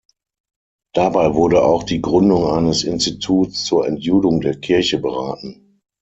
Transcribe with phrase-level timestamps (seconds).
[0.95, 5.79] Dabei wurde auch die Gründung eines Instituts zur „Entjudung der Kirche“ beraten.